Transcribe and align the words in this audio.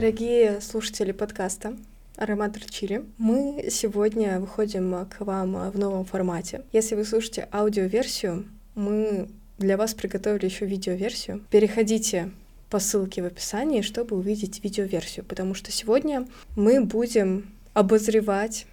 Дорогие 0.00 0.62
слушатели 0.62 1.12
подкаста 1.12 1.76
«Ароматор 2.16 2.64
Чили», 2.64 3.04
мы 3.18 3.66
сегодня 3.68 4.40
выходим 4.40 5.04
к 5.04 5.20
вам 5.20 5.70
в 5.70 5.78
новом 5.78 6.06
формате. 6.06 6.62
Если 6.72 6.94
вы 6.94 7.04
слушаете 7.04 7.46
аудиоверсию, 7.52 8.46
мы 8.74 9.28
для 9.58 9.76
вас 9.76 9.92
приготовили 9.92 10.46
еще 10.46 10.64
видеоверсию. 10.64 11.44
Переходите 11.50 12.30
по 12.70 12.78
ссылке 12.78 13.20
в 13.20 13.26
описании, 13.26 13.82
чтобы 13.82 14.16
увидеть 14.16 14.64
видеоверсию, 14.64 15.26
потому 15.26 15.52
что 15.52 15.70
сегодня 15.70 16.26
мы 16.56 16.82
будем 16.82 17.50
обозревать 17.74 18.64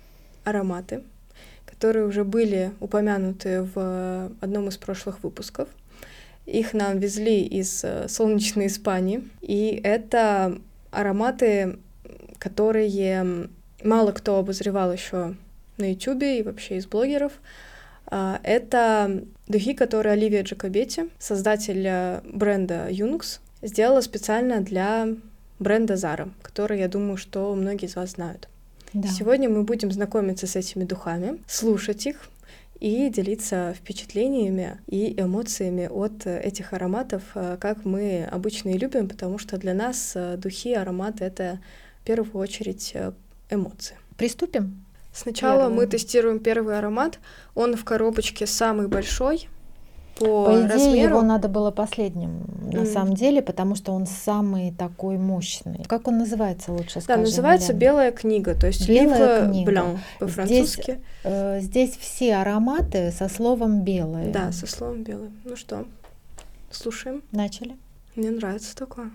ароматы, 0.45 1.03
которые 1.65 2.05
уже 2.05 2.23
были 2.23 2.71
упомянуты 2.79 3.63
в 3.75 4.31
одном 4.39 4.69
из 4.69 4.77
прошлых 4.77 5.23
выпусков. 5.23 5.67
Их 6.45 6.73
нам 6.73 6.99
везли 6.99 7.41
из 7.41 7.83
э, 7.83 8.07
солнечной 8.07 8.67
Испании, 8.67 9.27
и 9.41 9.81
это 9.83 10.57
ароматы, 10.97 11.79
которые 12.39 13.49
мало 13.83 14.11
кто 14.11 14.37
обозревал 14.37 14.91
еще 14.91 15.35
на 15.77 15.91
YouTube 15.91 16.23
и 16.23 16.43
вообще 16.43 16.77
из 16.77 16.87
блогеров. 16.87 17.33
А, 18.07 18.39
это 18.43 19.23
духи, 19.47 19.73
которые 19.73 20.13
Оливия 20.13 20.43
Джакобетти, 20.43 21.09
создатель 21.19 21.85
э, 21.85 22.21
бренда 22.23 22.87
Юнкс, 22.89 23.41
сделала 23.61 24.01
специально 24.01 24.61
для 24.61 25.09
бренда 25.59 25.95
Zara, 25.95 26.31
который, 26.41 26.79
я 26.79 26.87
думаю, 26.87 27.17
что 27.17 27.53
многие 27.53 27.85
из 27.85 27.95
вас 27.95 28.11
знают. 28.11 28.47
Да. 28.93 29.07
Сегодня 29.09 29.49
мы 29.49 29.63
будем 29.63 29.91
знакомиться 29.91 30.47
с 30.47 30.55
этими 30.55 30.85
духами, 30.85 31.39
слушать 31.47 32.05
их 32.07 32.29
и 32.79 33.09
делиться 33.09 33.73
впечатлениями 33.77 34.79
и 34.87 35.19
эмоциями 35.19 35.87
от 35.87 36.25
этих 36.25 36.73
ароматов, 36.73 37.23
э, 37.35 37.57
как 37.59 37.85
мы 37.85 38.25
обычно 38.25 38.69
и 38.69 38.77
любим, 38.77 39.07
потому 39.07 39.37
что 39.37 39.57
для 39.57 39.73
нас 39.73 40.13
э, 40.15 40.37
духи, 40.37 40.73
ароматы— 40.73 41.23
это 41.25 41.59
в 42.01 42.05
первую 42.05 42.41
очередь 42.41 42.91
э, 42.93 43.11
эмоции. 43.49 43.95
Приступим? 44.17 44.83
Сначала 45.13 45.63
Первый. 45.63 45.75
мы 45.75 45.87
тестируем 45.87 46.39
первый 46.39 46.77
аромат. 46.77 47.19
Он 47.55 47.75
в 47.75 47.83
коробочке 47.83 48.45
самый 48.45 48.87
большой, 48.87 49.49
по, 50.19 50.45
по 50.45 50.51
идее, 50.51 50.67
размеру. 50.67 51.09
его 51.09 51.21
надо 51.21 51.47
было 51.47 51.71
последним, 51.71 52.45
на 52.71 52.79
mm. 52.79 52.85
самом 52.85 53.13
деле, 53.13 53.41
потому 53.41 53.75
что 53.75 53.93
он 53.93 54.05
самый 54.05 54.71
такой 54.71 55.17
мощный. 55.17 55.83
Как 55.85 56.07
он 56.07 56.17
называется 56.17 56.71
лучше? 56.71 57.01
Да, 57.07 57.17
называется 57.17 57.73
Милен? 57.73 57.79
«Белая 57.79 58.11
книга», 58.11 58.55
то 58.55 58.67
есть 58.67 58.87
«Белая 58.87 59.49
книга. 59.49 59.71
Blanc» 59.71 59.97
по-французски. 60.19 60.81
Здесь, 60.81 60.99
э, 61.23 61.59
здесь 61.61 61.97
все 61.97 62.35
ароматы 62.35 63.11
со 63.11 63.29
словом 63.29 63.81
«белое». 63.81 64.31
Да, 64.31 64.51
со 64.51 64.67
словом 64.67 65.03
«белое». 65.03 65.31
Ну 65.43 65.55
что, 65.55 65.85
слушаем? 66.71 67.23
Начали. 67.31 67.75
Мне 68.15 68.31
нравится 68.31 68.75
такое. 68.75 69.11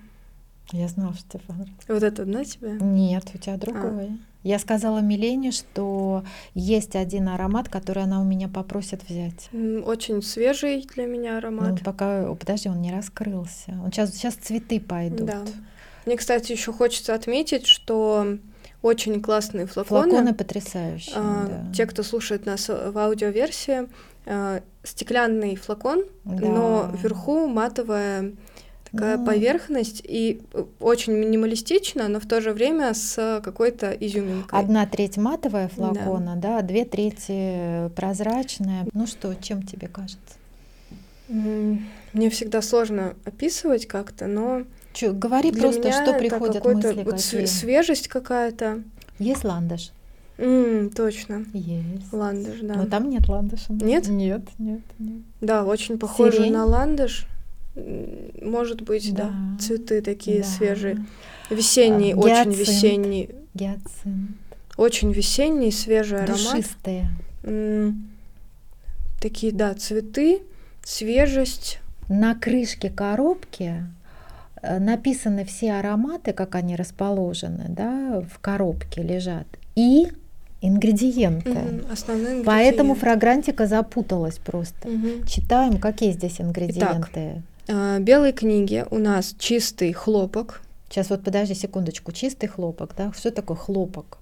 Я 0.70 0.88
знала, 0.88 1.14
что 1.14 1.38
тебе 1.38 1.42
понравится. 1.46 1.74
Вот 1.88 2.02
это 2.02 2.22
одна 2.22 2.44
тебе? 2.44 2.78
Нет, 2.80 3.24
у 3.34 3.38
тебя 3.38 3.56
другое. 3.56 4.06
А. 4.06 4.31
Я 4.42 4.58
сказала 4.58 4.98
Милене, 4.98 5.52
что 5.52 6.24
есть 6.54 6.96
один 6.96 7.28
аромат, 7.28 7.68
который 7.68 8.02
она 8.02 8.20
у 8.20 8.24
меня 8.24 8.48
попросит 8.48 9.08
взять. 9.08 9.48
Очень 9.84 10.22
свежий 10.22 10.86
для 10.94 11.06
меня 11.06 11.38
аромат. 11.38 11.70
Ну, 11.70 11.76
пока, 11.84 12.34
подожди, 12.34 12.68
он 12.68 12.80
не 12.82 12.92
раскрылся. 12.92 13.72
Он 13.84 13.92
сейчас, 13.92 14.14
сейчас 14.14 14.34
цветы 14.34 14.80
пойдут. 14.80 15.26
Да. 15.26 15.42
Мне, 16.06 16.16
кстати, 16.16 16.52
еще 16.52 16.72
хочется 16.72 17.14
отметить, 17.14 17.66
что 17.66 18.38
очень 18.82 19.22
классные 19.22 19.66
флаконы. 19.66 20.10
Флаконы 20.10 20.34
потрясающие. 20.34 21.14
А, 21.16 21.46
да. 21.46 21.72
Те, 21.72 21.86
кто 21.86 22.02
слушает 22.02 22.44
нас 22.44 22.68
в 22.68 22.98
аудиоверсии, 22.98 23.88
а, 24.26 24.60
стеклянный 24.82 25.54
флакон, 25.54 26.04
да. 26.24 26.46
но 26.46 26.90
вверху 26.92 27.46
матовая 27.46 28.32
такая 28.92 29.18
ну... 29.18 29.26
поверхность 29.26 30.02
и 30.04 30.42
э, 30.52 30.64
очень 30.80 31.14
минималистично, 31.14 32.08
но 32.08 32.20
в 32.20 32.26
то 32.26 32.40
же 32.40 32.52
время 32.52 32.94
с 32.94 33.40
какой-то 33.42 33.90
изюминкой. 33.92 34.58
Одна 34.58 34.86
треть 34.86 35.16
матовая 35.16 35.68
флакона, 35.68 36.36
да, 36.36 36.60
да 36.60 36.62
две 36.62 36.84
трети 36.84 37.88
прозрачная. 37.96 38.86
Ну 38.92 39.06
что, 39.06 39.34
чем 39.34 39.62
тебе 39.62 39.88
кажется? 39.88 40.36
Мне 41.28 42.30
всегда 42.30 42.60
сложно 42.60 43.14
описывать 43.24 43.86
как-то, 43.86 44.26
но 44.26 44.64
Чё, 44.92 45.14
говори 45.14 45.50
для 45.50 45.62
просто, 45.62 45.80
меня 45.80 46.02
что 46.02 46.18
приходят 46.18 46.64
мысли 46.64 47.02
вот 47.02 47.14
какие. 47.14 47.46
свежесть 47.46 48.08
какая-то. 48.08 48.82
Есть 49.18 49.44
ландыш. 49.44 49.92
Mm, 50.36 50.94
точно. 50.94 51.44
Есть. 51.52 52.12
Ландыш, 52.12 52.60
да. 52.62 52.74
Но 52.74 52.86
там 52.86 53.08
нет 53.08 53.28
ландыша. 53.28 53.72
Нет? 53.72 54.08
Нет, 54.08 54.42
нет, 54.58 54.80
нет. 54.98 55.22
Да, 55.40 55.64
очень 55.64 55.98
похоже 55.98 56.38
Сирень. 56.38 56.52
на 56.52 56.64
ландыш. 56.64 57.26
Может 57.74 58.82
быть, 58.82 59.14
да. 59.14 59.24
да. 59.24 59.58
Цветы 59.58 60.02
такие 60.02 60.42
да. 60.42 60.48
свежие. 60.48 61.04
Весенний, 61.50 62.12
а, 62.12 62.16
очень 62.16 62.52
весенний. 62.52 63.30
Гиацинт. 63.54 64.36
Очень 64.76 65.12
весенний, 65.12 65.70
свежий 65.70 66.18
аромат. 66.18 66.40
Душистые. 66.42 67.08
Такие, 69.20 69.52
да, 69.52 69.74
цветы, 69.74 70.42
свежесть. 70.84 71.78
На 72.08 72.34
крышке 72.34 72.90
коробки 72.90 73.84
э, 74.60 74.78
написаны 74.78 75.44
все 75.44 75.74
ароматы, 75.74 76.32
как 76.32 76.56
они 76.56 76.76
расположены, 76.76 77.66
да, 77.68 78.22
в 78.28 78.38
коробке 78.40 79.02
лежат. 79.02 79.46
И 79.76 80.08
ингредиенты. 80.60 81.50
Угу, 81.50 81.92
основные 81.92 82.40
ингредиенты. 82.40 82.44
Поэтому 82.44 82.94
фрагрантика 82.94 83.66
запуталась 83.66 84.38
просто. 84.38 84.88
Угу. 84.88 85.26
Читаем, 85.26 85.78
какие 85.78 86.12
здесь 86.12 86.40
ингредиенты. 86.40 87.32
Итак, 87.34 87.42
белой 87.68 88.32
книги 88.32 88.84
у 88.90 88.98
нас 88.98 89.34
чистый 89.38 89.92
хлопок. 89.92 90.60
Сейчас 90.88 91.10
вот 91.10 91.24
подожди 91.24 91.54
секундочку, 91.54 92.12
чистый 92.12 92.48
хлопок, 92.48 92.94
да? 92.96 93.12
Что 93.16 93.30
такое 93.30 93.56
хлопок? 93.56 94.18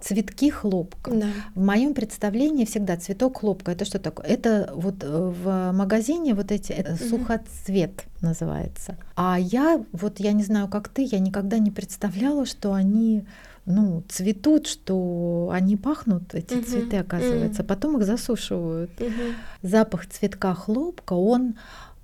Цветки 0.00 0.50
хлопка. 0.50 1.10
Да. 1.10 1.26
В 1.56 1.64
моем 1.64 1.92
представлении 1.92 2.64
всегда 2.64 2.96
цветок 2.96 3.40
хлопка 3.40 3.72
это 3.72 3.84
что 3.84 3.98
такое? 3.98 4.26
Это 4.26 4.70
вот 4.74 5.02
э, 5.02 5.06
в 5.06 5.72
магазине 5.72 6.34
вот 6.34 6.52
эти 6.52 6.70
это 6.70 6.92
угу. 6.92 7.04
сухоцвет 7.04 8.04
называется. 8.20 8.96
А 9.16 9.38
я 9.38 9.84
вот 9.92 10.20
я 10.20 10.32
не 10.32 10.44
знаю, 10.44 10.68
как 10.68 10.88
ты, 10.88 11.02
я 11.02 11.18
никогда 11.18 11.58
не 11.58 11.72
представляла, 11.72 12.46
что 12.46 12.74
они 12.74 13.26
ну, 13.68 14.02
цветут, 14.08 14.66
что 14.66 15.50
они 15.52 15.76
пахнут, 15.76 16.34
эти 16.34 16.54
uh 16.54 16.62
цветы, 16.62 16.96
оказывается, 16.96 17.62
uh 17.62 17.66
потом 17.66 17.98
их 17.98 18.06
засушивают. 18.06 18.90
uh 18.98 19.34
Запах 19.62 20.06
цветка 20.06 20.54
хлопка, 20.54 21.12
он 21.12 21.56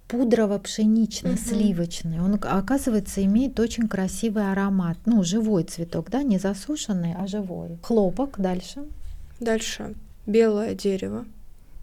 пудрово-пшенично-сливочный. 0.09 2.21
Он, 2.21 2.39
оказывается, 2.41 3.23
имеет 3.25 3.61
очень 3.61 3.89
красивый 3.89 4.51
аромат. 4.51 4.97
Ну, 5.07 5.25
живой 5.25 5.65
цветок, 5.65 6.11
да, 6.11 6.23
не 6.23 6.39
засушенный, 6.39 7.15
а 7.19 7.27
живой. 7.27 7.79
Хлопок 7.83 8.39
дальше. 8.39 8.85
Дальше 9.41 9.95
белое 10.27 10.75
дерево. 10.75 11.25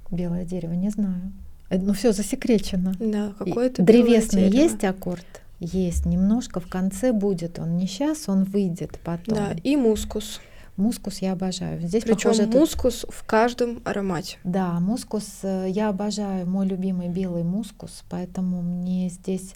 Белое 0.10 0.46
дерево, 0.46 0.74
не 0.74 0.90
знаю. 0.90 1.32
Э, 1.70 1.78
ну, 1.78 1.94
все 1.94 2.12
засекречено. 2.12 2.94
Да, 3.00 3.34
какое-то 3.38 3.82
Древесный 3.82 4.50
есть 4.50 4.84
аккорд? 4.84 5.26
есть 5.60 6.08
немножко, 6.08 6.60
в 6.60 6.68
конце 6.68 7.14
будет 7.14 7.60
он 7.60 7.78
не 7.78 7.86
сейчас, 7.86 8.28
он 8.28 8.46
выйдет 8.46 9.00
потом. 9.04 9.36
Да, 9.36 9.56
и 9.64 9.76
мускус. 9.76 10.42
Мускус 10.82 11.20
я 11.20 11.34
обожаю. 11.34 11.80
Здесь 11.82 12.04
Причем 12.04 12.32
похоже, 12.32 12.48
мускус 12.48 13.04
это... 13.04 13.12
в 13.14 13.24
каждом 13.24 13.82
аромате. 13.86 14.38
Да, 14.44 14.80
мускус 14.80 15.40
э, 15.44 15.68
я 15.70 15.90
обожаю, 15.90 16.50
мой 16.50 16.66
любимый 16.66 17.08
белый 17.08 17.44
мускус, 17.44 18.04
поэтому 18.10 18.62
мне 18.62 19.10
здесь 19.10 19.54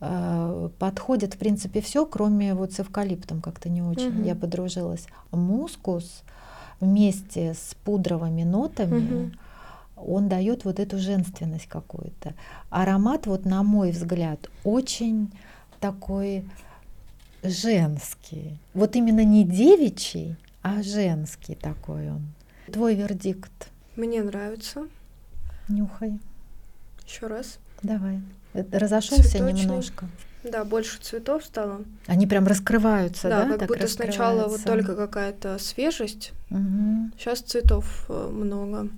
э, 0.00 0.70
подходит 0.78 1.34
в 1.34 1.38
принципе 1.38 1.80
все, 1.82 2.06
кроме 2.06 2.54
вот 2.54 2.72
с 2.72 2.80
эвкалиптом 2.80 3.42
как-то 3.42 3.68
не 3.68 3.82
очень. 3.82 4.20
Угу. 4.20 4.22
Я 4.26 4.34
подружилась. 4.34 5.06
Мускус 5.30 6.22
вместе 6.80 7.52
с 7.52 7.76
пудровыми 7.84 8.44
нотами. 8.44 9.24
Угу 9.26 9.32
он 9.96 10.28
дает 10.28 10.64
вот 10.64 10.80
эту 10.80 10.98
женственность 10.98 11.66
какую-то. 11.66 12.34
Аромат, 12.68 13.26
вот 13.26 13.44
на 13.44 13.62
мой 13.62 13.92
взгляд, 13.92 14.50
очень 14.64 15.30
такой 15.80 16.44
женский. 17.42 18.58
Вот 18.74 18.96
именно 18.96 19.24
не 19.24 19.44
девичий, 19.44 20.36
а 20.64 20.82
женский 20.82 21.54
такой 21.54 22.08
он. 22.08 22.26
Твой 22.72 22.94
вердикт. 22.94 23.68
Мне 23.96 24.22
нравится. 24.22 24.88
Нюхай. 25.68 26.18
Еще 27.06 27.26
раз. 27.26 27.58
Давай. 27.82 28.22
Разошелся 28.54 29.28
Цветочный. 29.28 29.60
немножко. 29.60 30.06
Да, 30.42 30.64
больше 30.64 30.98
цветов 31.00 31.44
стало. 31.44 31.82
Они 32.06 32.26
прям 32.26 32.46
раскрываются, 32.46 33.28
да? 33.28 33.44
Да, 33.44 33.50
как 33.50 33.58
так 33.60 33.68
будто 33.68 33.88
сначала 33.88 34.48
вот 34.48 34.64
только 34.64 34.96
какая-то 34.96 35.58
свежесть. 35.58 36.32
Угу. 36.50 37.10
Сейчас 37.18 37.40
цветов 37.40 38.06
э, 38.08 38.28
много. 38.32 38.88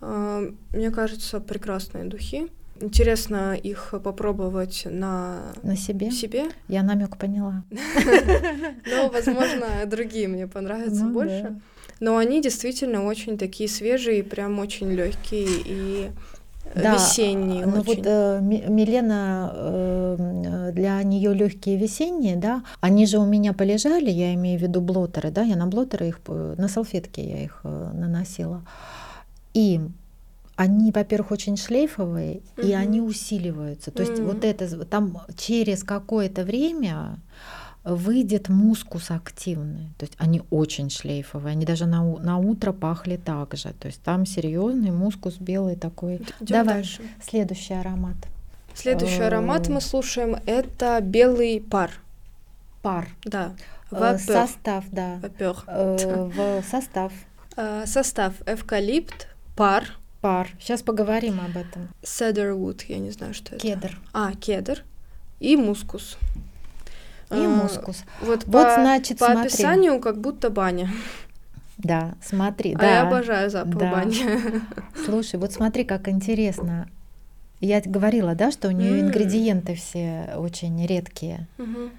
А, 0.00 0.42
мне 0.72 0.90
кажется, 0.92 1.40
прекрасные 1.40 2.04
духи. 2.04 2.48
Интересно 2.80 3.54
их 3.54 3.94
попробовать 4.02 4.86
на, 4.86 5.52
на 5.62 5.76
себе. 5.76 6.10
себе. 6.10 6.46
Я 6.68 6.82
намек 6.82 7.16
поняла. 7.16 7.62
Но, 8.86 9.10
возможно, 9.10 9.66
другие 9.86 10.28
мне 10.28 10.46
понравятся 10.46 11.04
ну 11.04 11.12
больше. 11.12 11.60
Но 12.00 12.16
они 12.16 12.40
действительно 12.40 13.04
очень 13.04 13.36
такие 13.36 13.68
свежие, 13.68 14.24
прям 14.24 14.58
очень 14.58 14.90
легкие 14.90 15.46
и 15.66 16.10
да, 16.74 16.94
весенний. 16.94 17.64
Ну 17.64 17.82
вот 17.82 17.98
э, 18.04 18.40
Милена, 18.40 19.52
э, 19.54 20.70
для 20.72 21.02
нее 21.02 21.34
легкие 21.34 21.76
весенние, 21.76 22.36
да, 22.36 22.62
они 22.80 23.06
же 23.06 23.18
у 23.18 23.26
меня 23.26 23.52
полежали, 23.52 24.10
я 24.10 24.34
имею 24.34 24.58
в 24.58 24.62
виду 24.62 24.80
блотеры, 24.80 25.30
да, 25.30 25.42
я 25.42 25.56
на 25.56 25.66
блотеры 25.66 26.08
их, 26.08 26.20
на 26.26 26.68
салфетке 26.68 27.22
я 27.22 27.44
их 27.44 27.60
э, 27.64 27.90
наносила. 27.94 28.62
И 29.52 29.80
они, 30.60 30.92
во-первых, 30.92 31.30
очень 31.30 31.56
шлейфовые, 31.56 32.42
угу. 32.58 32.66
и 32.66 32.72
они 32.72 33.00
усиливаются. 33.00 33.90
То 33.90 34.02
есть 34.02 34.18
вот 34.20 34.44
это 34.44 34.84
там 34.84 35.22
через 35.34 35.82
какое-то 35.82 36.44
время 36.44 37.18
выйдет 37.82 38.50
мускус 38.50 39.10
активный. 39.10 39.88
То 39.96 40.04
есть 40.04 40.12
они 40.18 40.42
очень 40.50 40.90
шлейфовые, 40.90 41.52
они 41.52 41.64
даже 41.64 41.86
на, 41.86 42.04
на 42.18 42.36
утро 42.36 42.72
пахли 42.72 43.16
так 43.16 43.56
же. 43.56 43.72
То 43.72 43.86
есть 43.86 44.02
там 44.02 44.26
серьезный 44.26 44.90
мускус 44.90 45.38
белый 45.38 45.76
такой. 45.76 46.16
Идем 46.16 46.26
Давай 46.40 46.74
дальше. 46.74 47.02
следующий 47.26 47.72
аромат. 47.72 48.16
Следующий 48.74 49.22
аромат 49.22 49.68
мы 49.68 49.80
слушаем 49.80 50.36
это 50.44 51.00
белый 51.00 51.62
пар. 51.62 51.90
Пар. 52.82 53.08
Да. 53.24 53.54
Вапер. 53.90 54.20
Состав, 54.20 54.84
да. 54.92 55.20
Вапер. 55.22 55.56
В 55.66 56.62
состав. 56.70 57.12
Состав 57.86 58.34
эвкалипт, 58.46 59.26
пар, 59.56 59.84
Пар. 60.20 60.50
Сейчас 60.60 60.82
поговорим 60.82 61.40
об 61.40 61.56
этом. 61.56 61.88
Cedarwood, 62.02 62.82
я 62.88 62.98
не 62.98 63.10
знаю, 63.10 63.34
что 63.34 63.54
это. 63.54 63.66
Кедр. 63.66 63.98
А, 64.12 64.32
кедр. 64.32 64.84
И 65.38 65.56
мускус. 65.56 66.18
И 67.30 67.34
а, 67.34 67.48
мускус. 67.48 68.04
Вот, 68.20 68.44
вот 68.44 68.52
по, 68.52 68.74
значит, 68.74 69.18
по 69.18 69.26
смотри. 69.26 69.46
описанию 69.46 70.00
как 70.00 70.20
будто 70.20 70.50
баня. 70.50 70.90
Да, 71.78 72.14
смотри. 72.22 72.74
А 72.74 72.78
да, 72.78 72.90
я 72.90 73.02
обожаю 73.02 73.48
запах 73.48 73.78
да. 73.78 73.90
бани. 73.90 74.16
Слушай, 75.06 75.40
вот 75.40 75.52
смотри, 75.52 75.84
как 75.84 76.08
интересно. 76.08 76.88
Я 77.60 77.80
говорила, 77.80 78.34
да, 78.34 78.50
что 78.50 78.68
у 78.68 78.72
нее 78.72 78.92
mm. 78.92 79.00
ингредиенты 79.00 79.74
все 79.74 80.34
очень 80.36 80.86
редкие. 80.86 81.46
Mm-hmm 81.58 81.90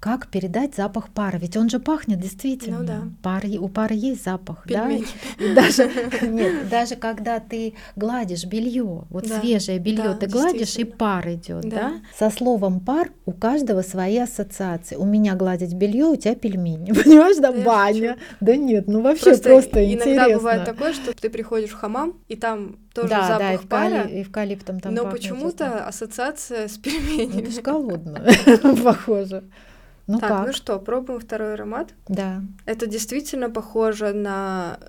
как 0.00 0.28
передать 0.28 0.74
запах 0.74 1.10
пара? 1.10 1.36
Ведь 1.36 1.58
он 1.58 1.68
же 1.68 1.78
пахнет 1.78 2.18
действительно. 2.18 2.78
Ну, 2.78 2.86
да. 2.86 3.02
Пар, 3.22 3.44
у 3.60 3.68
пары 3.68 3.94
есть 3.94 4.24
запах, 4.24 4.64
Пельмени. 4.64 5.04
да? 5.38 5.54
Даже, 5.60 5.90
нет, 6.22 6.68
даже 6.70 6.96
когда 6.96 7.38
ты 7.38 7.74
гладишь 7.96 8.44
белье, 8.46 9.04
вот 9.10 9.28
да. 9.28 9.40
свежее 9.40 9.78
белье 9.78 10.04
да, 10.04 10.14
ты 10.14 10.26
гладишь, 10.26 10.76
и 10.76 10.84
пар 10.84 11.28
идет, 11.28 11.68
да. 11.68 11.76
да? 11.76 11.92
Со 12.18 12.34
словом 12.34 12.80
пар 12.80 13.10
у 13.26 13.32
каждого 13.32 13.82
свои 13.82 14.16
ассоциации. 14.16 14.96
У 14.96 15.04
меня 15.04 15.34
гладить 15.34 15.74
белье, 15.74 16.06
у 16.06 16.16
тебя 16.16 16.34
пельмени. 16.34 16.92
Понимаешь, 17.04 17.36
да, 17.36 17.52
да 17.52 17.62
баня. 17.62 18.16
Да 18.40 18.56
нет, 18.56 18.88
ну 18.88 19.02
вообще 19.02 19.24
просто, 19.24 19.48
просто 19.50 19.84
интересно. 19.84 20.12
Иногда 20.12 20.36
бывает 20.36 20.64
такое, 20.64 20.94
что 20.94 21.12
ты 21.12 21.28
приходишь 21.28 21.70
в 21.70 21.74
хамам, 21.74 22.14
и 22.28 22.36
там 22.36 22.76
тоже 22.94 23.10
да, 23.10 23.26
запах 23.26 23.62
да, 23.62 23.66
пара, 23.68 24.06
эвкалиптом 24.08 24.80
там 24.80 24.94
но 24.94 25.10
почему-то 25.10 25.86
ассоциация 25.86 26.68
с 26.68 26.78
пельменями. 26.78 27.42
Это 27.42 27.50
же 27.50 27.60
голодно, 27.60 28.24
похоже. 28.82 29.44
Ну 30.10 30.18
так, 30.18 30.28
как? 30.28 30.46
ну 30.46 30.52
что, 30.52 30.78
пробуем 30.80 31.20
второй 31.20 31.54
аромат. 31.54 31.94
Да. 32.08 32.42
Это 32.66 32.86
действительно 32.86 33.48
похоже 33.48 34.12
на 34.12 34.80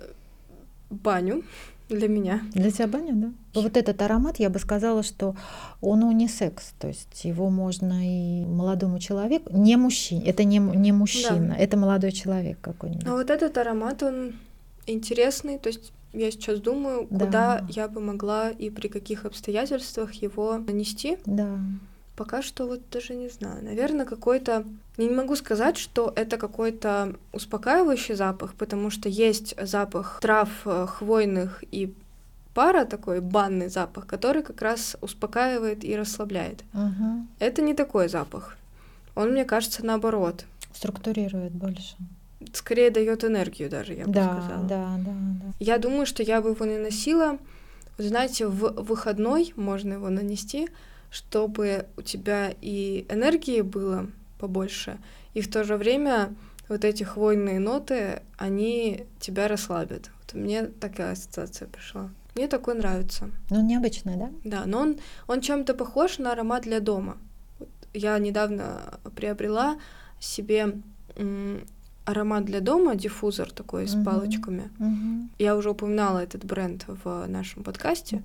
баню 0.90 1.44
для 1.88 2.08
меня. 2.08 2.42
Для 2.54 2.72
тебя 2.72 2.88
баня, 2.88 3.12
да? 3.12 3.60
Вот 3.60 3.76
этот 3.76 4.02
аромат, 4.02 4.38
я 4.38 4.50
бы 4.50 4.58
сказала, 4.58 5.04
что 5.04 5.36
он 5.80 6.02
унисекс, 6.02 6.74
то 6.80 6.88
есть 6.88 7.24
его 7.24 7.50
можно 7.50 8.00
и 8.02 8.44
молодому 8.44 8.98
человеку, 8.98 9.56
не 9.56 9.76
мужчине, 9.76 10.24
это 10.26 10.42
не, 10.42 10.58
не 10.58 10.90
мужчина, 10.90 11.48
да. 11.50 11.56
это 11.56 11.76
молодой 11.76 12.10
человек 12.10 12.58
какой-нибудь. 12.60 13.06
А 13.06 13.12
вот 13.12 13.30
этот 13.30 13.56
аромат, 13.58 14.02
он 14.02 14.32
интересный, 14.86 15.58
то 15.58 15.68
есть 15.68 15.92
я 16.12 16.32
сейчас 16.32 16.60
думаю, 16.60 17.06
да. 17.10 17.24
куда 17.24 17.66
я 17.68 17.86
бы 17.86 18.00
могла 18.00 18.50
и 18.50 18.70
при 18.70 18.88
каких 18.88 19.24
обстоятельствах 19.24 20.12
его 20.14 20.58
нанести. 20.58 21.18
Да. 21.26 21.58
Пока 22.16 22.42
что 22.42 22.66
вот 22.66 22.80
даже 22.90 23.14
не 23.14 23.28
знаю. 23.28 23.64
Наверное, 23.64 24.04
какой-то... 24.04 24.64
Я 24.98 25.04
не 25.06 25.14
могу 25.14 25.34
сказать, 25.36 25.78
что 25.78 26.12
это 26.14 26.36
какой-то 26.36 27.14
успокаивающий 27.32 28.14
запах, 28.14 28.54
потому 28.54 28.90
что 28.90 29.08
есть 29.08 29.54
запах 29.60 30.18
трав 30.20 30.48
э, 30.66 30.86
хвойных 30.86 31.64
и 31.72 31.94
пара 32.54 32.84
такой 32.84 33.20
банный 33.20 33.68
запах, 33.68 34.06
который 34.06 34.42
как 34.42 34.60
раз 34.60 34.96
успокаивает 35.00 35.84
и 35.84 35.96
расслабляет. 35.96 36.64
Угу. 36.74 37.26
Это 37.38 37.62
не 37.62 37.74
такой 37.74 38.08
запах. 38.08 38.56
Он, 39.14 39.30
мне 39.30 39.44
кажется, 39.44 39.84
наоборот. 39.84 40.44
Структурирует 40.74 41.52
больше. 41.52 41.96
Скорее 42.52 42.90
дает 42.90 43.24
энергию 43.24 43.70
даже, 43.70 43.94
я 43.94 44.06
бы 44.06 44.12
да, 44.12 44.40
сказала. 44.40 44.66
Да, 44.66 44.96
да, 44.98 45.12
да. 45.14 45.52
Я 45.60 45.78
думаю, 45.78 46.06
что 46.06 46.22
я 46.22 46.40
бы 46.40 46.50
его 46.50 46.66
не 46.66 46.78
носила. 46.78 47.38
Знаете, 47.98 48.46
в 48.46 48.82
выходной 48.82 49.52
можно 49.56 49.94
его 49.94 50.10
нанести, 50.10 50.68
чтобы 51.12 51.86
у 51.96 52.02
тебя 52.02 52.52
и 52.60 53.06
энергии 53.08 53.60
было 53.60 54.08
побольше, 54.38 54.98
и 55.34 55.42
в 55.42 55.50
то 55.50 55.62
же 55.62 55.76
время 55.76 56.34
вот 56.68 56.84
эти 56.84 57.04
хвойные 57.04 57.60
ноты, 57.60 58.22
они 58.38 59.06
тебя 59.20 59.46
расслабят. 59.46 60.10
Вот 60.20 60.34
мне 60.34 60.64
такая 60.64 61.12
ассоциация 61.12 61.68
пришла. 61.68 62.10
Мне 62.34 62.48
такой 62.48 62.74
нравится. 62.74 63.30
Ну, 63.50 63.62
необычный, 63.62 64.16
да? 64.16 64.30
Да, 64.42 64.62
но 64.64 64.80
он, 64.80 64.98
он 65.26 65.42
чем-то 65.42 65.74
похож 65.74 66.18
на 66.18 66.32
аромат 66.32 66.62
для 66.62 66.80
дома. 66.80 67.18
Я 67.92 68.18
недавно 68.18 68.98
приобрела 69.14 69.78
себе 70.18 70.80
аромат 72.04 72.44
для 72.44 72.60
дома, 72.60 72.94
диффузор 72.94 73.50
такой 73.50 73.86
с 73.86 74.02
палочками. 74.04 74.70
Я 75.38 75.56
уже 75.56 75.70
упоминала 75.70 76.18
этот 76.18 76.44
бренд 76.44 76.84
в 76.86 77.26
нашем 77.26 77.62
подкасте. 77.62 78.22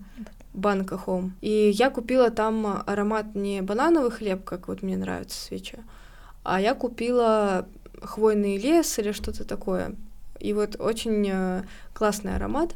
Банка 0.54 1.00
Home. 1.06 1.32
И 1.42 1.70
я 1.70 1.92
купила 1.92 2.32
там 2.32 2.84
аромат 2.88 3.36
не 3.36 3.62
банановый 3.62 4.10
хлеб, 4.10 4.44
как 4.44 4.68
вот 4.68 4.82
мне 4.82 4.98
нравится 4.98 5.40
свеча, 5.40 5.78
а 6.44 6.60
я 6.60 6.74
купила 6.74 7.68
хвойный 8.02 8.58
лес 8.58 8.98
или 8.98 9.12
что-то 9.12 9.46
такое. 9.46 9.96
И 10.40 10.54
вот 10.54 10.76
очень 10.80 11.28
э, 11.32 11.64
классный 11.94 12.36
аромат. 12.36 12.76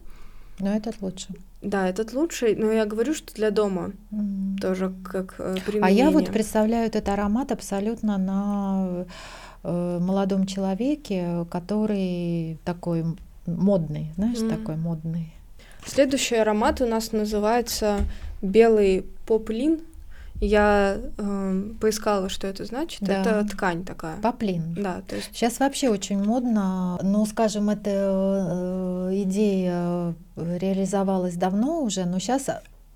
Но 0.59 0.75
этот 0.75 1.01
лучше. 1.01 1.29
Да, 1.61 1.87
этот 1.87 2.13
лучший, 2.13 2.55
но 2.55 2.71
я 2.71 2.85
говорю, 2.85 3.13
что 3.13 3.33
для 3.35 3.51
дома 3.51 3.91
mm. 4.11 4.57
тоже 4.59 4.93
как 5.03 5.35
применение. 5.35 5.83
А 5.83 5.89
я 5.89 6.09
вот 6.09 6.27
представляю 6.31 6.87
этот 6.87 7.07
аромат 7.07 7.51
абсолютно 7.51 8.17
на 8.17 8.85
э, 8.87 9.05
молодом 9.63 10.45
человеке, 10.45 11.45
который 11.49 12.57
такой 12.63 13.05
модный, 13.45 14.11
знаешь, 14.15 14.39
mm. 14.39 14.49
такой 14.49 14.75
модный. 14.75 15.33
Следующий 15.85 16.35
аромат 16.35 16.81
у 16.81 16.87
нас 16.87 17.11
называется 17.11 17.99
белый 18.41 19.05
поплин. 19.25 19.81
Я 20.39 20.97
э, 21.17 21.63
поискала, 21.79 22.27
что 22.29 22.47
это 22.47 22.65
значит. 22.65 23.01
Да. 23.01 23.21
Это 23.21 23.47
ткань 23.47 23.83
такая. 23.83 24.17
Поплин. 24.21 24.73
Да, 24.75 25.01
то 25.07 25.15
есть. 25.15 25.29
Сейчас 25.33 25.59
вообще 25.59 25.89
очень 25.89 26.23
модно. 26.23 26.99
Ну, 27.03 27.25
скажем, 27.27 27.69
эта 27.69 27.91
э, 27.91 29.21
идея 29.23 30.15
реализовалась 30.35 31.35
давно 31.35 31.83
уже, 31.83 32.05
но 32.05 32.17
сейчас 32.17 32.49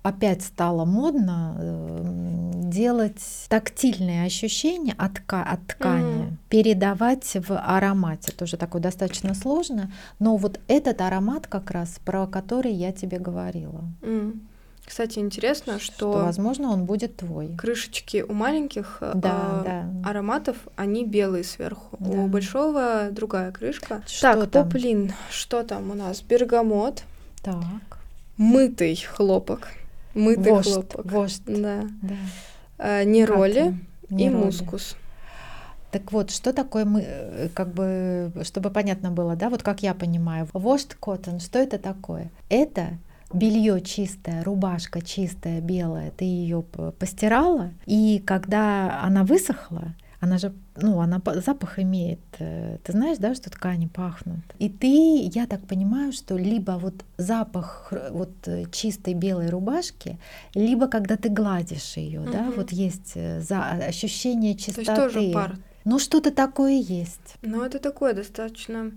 опять 0.06 0.42
стало 0.42 0.84
модно 0.84 1.56
э, 1.58 2.50
делать 2.70 3.22
тактильные 3.48 4.24
ощущения 4.24 4.94
от, 4.96 5.14
тка 5.14 5.42
от 5.42 5.66
ткани, 5.66 6.24
mm. 6.24 6.32
передавать 6.48 7.36
в 7.48 7.58
аромате. 7.58 8.32
Тоже 8.32 8.56
такое 8.56 8.80
достаточно 8.80 9.34
сложно. 9.34 9.92
Но 10.18 10.36
вот 10.36 10.60
этот 10.68 11.00
аромат 11.00 11.46
как 11.46 11.70
раз, 11.70 11.98
про 12.04 12.26
который 12.26 12.72
я 12.72 12.92
тебе 12.92 13.18
говорила. 13.18 13.84
Mm. 14.02 14.40
Кстати, 14.84 15.18
интересно, 15.18 15.80
что, 15.80 15.94
что, 15.94 16.12
возможно, 16.12 16.70
он 16.70 16.84
будет 16.84 17.16
твой. 17.16 17.48
Крышечки 17.56 18.24
у 18.26 18.32
маленьких 18.32 18.98
да, 19.00 19.62
э, 19.64 19.64
да. 19.64 20.08
ароматов, 20.08 20.56
они 20.76 21.04
белые 21.04 21.42
сверху. 21.42 21.96
Да. 21.98 22.10
У 22.10 22.28
большого 22.28 23.08
другая 23.10 23.50
крышка. 23.50 24.02
Что 24.06 24.34
так, 24.34 24.50
там? 24.50 24.64
поплин. 24.64 25.12
Что 25.30 25.64
там 25.64 25.90
у 25.90 25.94
нас? 25.94 26.22
Бергамот. 26.22 27.02
Так. 27.42 27.98
Мытый 28.36 28.94
хлопок. 28.96 29.68
Мытый 30.16 30.52
вождь, 30.52 30.72
хлопок. 30.72 31.12
Вождь. 31.12 31.42
Да. 31.46 31.84
да. 32.02 32.14
Э, 32.78 33.04
нероли 33.04 33.78
и 34.08 34.30
мускус. 34.30 34.96
Так 35.90 36.12
вот, 36.12 36.30
что 36.30 36.52
такое 36.52 36.84
мы, 36.84 37.02
э, 37.06 37.48
как 37.54 37.72
бы, 37.72 38.32
чтобы 38.42 38.70
понятно 38.70 39.10
было, 39.10 39.36
да, 39.36 39.48
вот 39.48 39.62
как 39.62 39.82
я 39.82 39.94
понимаю, 39.94 40.48
вождь 40.52 40.94
коттон, 40.94 41.40
что 41.40 41.58
это 41.58 41.78
такое? 41.78 42.30
Это 42.48 42.98
белье 43.32 43.80
чистое, 43.80 44.42
рубашка 44.42 45.00
чистая, 45.00 45.60
белая, 45.60 46.10
ты 46.10 46.24
ее 46.24 46.62
постирала, 46.98 47.70
и 47.86 48.22
когда 48.24 49.00
она 49.02 49.24
высохла, 49.24 49.94
она 50.20 50.38
же, 50.38 50.52
ну, 50.76 51.00
она 51.00 51.20
запах 51.24 51.78
имеет. 51.78 52.20
Э, 52.38 52.78
ты 52.82 52.92
знаешь, 52.92 53.18
да, 53.18 53.34
что 53.34 53.50
ткани 53.50 53.86
пахнут. 53.86 54.40
И 54.58 54.68
ты, 54.68 55.28
я 55.34 55.46
так 55.46 55.66
понимаю, 55.66 56.12
что 56.12 56.36
либо 56.36 56.72
вот 56.72 56.94
запах 57.18 57.92
вот 58.10 58.30
э, 58.46 58.64
чистой 58.72 59.14
белой 59.14 59.50
рубашки, 59.50 60.18
либо 60.54 60.88
когда 60.88 61.16
ты 61.16 61.28
гладишь 61.28 61.96
ее, 61.96 62.20
угу. 62.20 62.32
да, 62.32 62.50
вот 62.56 62.72
есть 62.72 63.12
э, 63.14 63.40
за 63.40 63.70
ощущение 63.70 64.54
чистоты. 64.54 64.84
То 64.84 64.92
есть 64.92 65.14
тоже 65.14 65.32
пар. 65.32 65.56
Ну, 65.84 65.98
что-то 65.98 66.32
такое 66.32 66.80
есть. 66.80 67.36
Ну, 67.42 67.62
это 67.62 67.78
такой 67.78 68.14
достаточно 68.14 68.90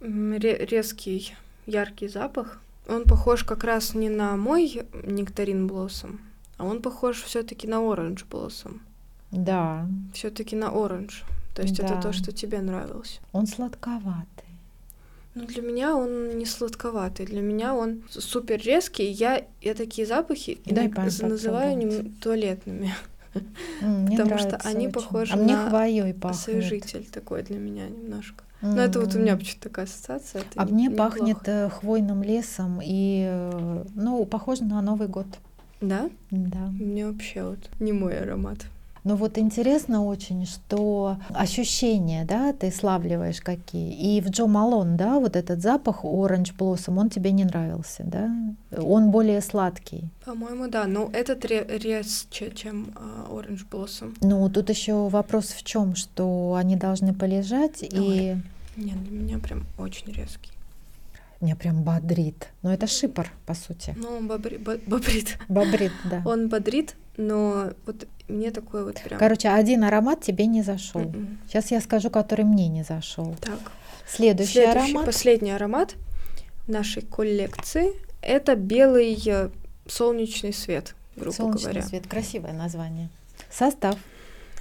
резкий, 0.00 1.34
яркий 1.66 2.08
запах. 2.08 2.60
Он 2.88 3.04
похож 3.04 3.44
как 3.44 3.62
раз 3.62 3.94
не 3.94 4.08
на 4.08 4.36
мой 4.36 4.82
нектарин 5.04 5.68
Блоссом, 5.68 6.20
а 6.56 6.64
он 6.64 6.82
похож 6.82 7.22
все-таки 7.22 7.68
на 7.68 7.78
оранж 7.78 8.24
Блоссом. 8.24 8.82
Да. 9.32 9.86
Все-таки 10.12 10.54
на 10.56 10.68
оранж. 10.70 11.24
То 11.54 11.62
есть 11.62 11.76
Да. 11.76 11.84
это 11.84 12.00
то, 12.00 12.12
что 12.12 12.32
тебе 12.32 12.60
нравилось. 12.60 13.20
Он 13.32 13.46
сладковатый. 13.46 14.26
Ну, 15.34 15.46
для 15.46 15.62
меня 15.62 15.96
он 15.96 16.36
не 16.38 16.44
сладковатый. 16.44 17.24
Для 17.26 17.40
меня 17.40 17.74
он 17.74 18.02
супер 18.10 18.60
резкий. 18.60 19.04
Я, 19.10 19.42
я 19.62 19.74
такие 19.74 20.06
запахи 20.06 20.58
Дай 20.66 20.86
иногда 20.86 21.02
пан 21.02 21.28
называю 21.30 21.76
нем- 21.78 22.12
туалетными. 22.20 22.94
Мне 23.80 24.16
Потому 24.18 24.36
что 24.38 24.56
они 24.64 24.86
очень. 24.88 24.92
похожи 24.92 25.32
А 25.32 25.36
мне 25.36 25.56
на 25.56 25.68
хвоей 25.70 26.12
пахнет. 26.12 26.38
Освежитель 26.40 27.06
такой 27.10 27.42
для 27.42 27.58
меня 27.58 27.88
немножко. 27.88 28.44
Но 28.60 28.80
это 28.82 29.00
вот 29.00 29.14
у 29.14 29.18
меня 29.18 29.36
почему-то 29.36 29.68
такая 29.70 29.86
ассоциация. 29.86 30.42
А 30.54 30.66
не- 30.66 30.72
мне 30.72 30.84
неплохо. 30.88 31.10
пахнет 31.18 31.38
э, 31.46 31.68
хвойным 31.70 32.22
лесом 32.22 32.80
и, 32.84 33.24
э, 33.26 33.84
ну, 33.94 34.24
похоже 34.26 34.64
на 34.64 34.82
Новый 34.82 35.08
год. 35.08 35.26
Да? 35.80 36.10
Да. 36.30 36.66
Мне 36.78 37.06
вообще 37.10 37.42
вот 37.42 37.58
не 37.80 37.92
мой 37.92 38.18
аромат. 38.18 38.58
Но 39.04 39.16
вот 39.16 39.36
интересно 39.36 40.04
очень, 40.04 40.46
что 40.46 41.16
ощущения, 41.34 42.24
да, 42.24 42.52
ты 42.52 42.70
славливаешь 42.70 43.40
какие. 43.40 43.92
И 43.92 44.20
в 44.20 44.30
Джо 44.30 44.46
Малон, 44.46 44.96
да, 44.96 45.18
вот 45.18 45.34
этот 45.34 45.60
запах 45.60 46.04
Orange 46.04 46.54
Blossom, 46.56 46.98
он 46.98 47.10
тебе 47.10 47.32
не 47.32 47.44
нравился, 47.44 48.04
да? 48.04 48.30
Он 48.80 49.10
более 49.10 49.40
сладкий. 49.40 50.04
По-моему, 50.24 50.68
да. 50.68 50.86
Но 50.86 51.10
этот 51.12 51.44
ре- 51.44 51.66
резче, 51.68 52.52
чем 52.54 52.92
Orange 53.28 53.66
Blossom. 53.68 54.16
Ну, 54.20 54.48
тут 54.48 54.70
еще 54.70 55.08
вопрос 55.08 55.46
в 55.48 55.64
чем, 55.64 55.96
что 55.96 56.54
они 56.56 56.76
должны 56.76 57.12
полежать, 57.12 57.82
и 57.82 58.36
Нет, 58.76 59.02
для 59.04 59.18
меня 59.18 59.38
прям 59.38 59.64
очень 59.78 60.12
резкий. 60.12 60.52
Меня 61.42 61.56
прям 61.56 61.82
бодрит. 61.82 62.48
Но 62.62 62.72
это 62.72 62.86
шипор, 62.86 63.28
по 63.46 63.54
сути. 63.54 63.94
Но 63.96 64.16
он 64.16 64.28
бобри- 64.28 64.58
бо- 64.58 64.78
бобрит. 64.86 65.38
Бодрит, 65.48 65.92
да. 66.04 66.22
Он 66.24 66.48
бодрит, 66.48 66.94
но 67.16 67.70
вот 67.86 68.06
мне 68.28 68.50
такой 68.50 68.84
вот 68.84 69.00
прям... 69.02 69.18
Короче, 69.18 69.48
один 69.48 69.84
аромат 69.84 70.22
тебе 70.22 70.46
не 70.46 70.62
зашел. 70.62 71.02
М-м. 71.02 71.38
Сейчас 71.48 71.70
я 71.70 71.80
скажу, 71.80 72.10
который 72.10 72.44
мне 72.44 72.68
не 72.68 72.82
зашел. 72.84 73.34
Так. 73.40 73.58
Следующий, 74.08 74.52
Следующий, 74.52 74.80
аромат. 74.92 75.06
последний 75.06 75.50
аромат 75.52 75.94
нашей 76.66 77.02
коллекции— 77.02 77.92
это 78.22 78.56
белый 78.56 79.20
э, 79.26 79.50
солнечный 79.86 80.52
свет, 80.52 80.94
грубо 81.16 81.34
Солнечный 81.34 81.62
говоря. 81.72 81.82
свет. 81.82 82.06
Красивое 82.06 82.52
название. 82.52 83.08
Состав. 83.50 83.96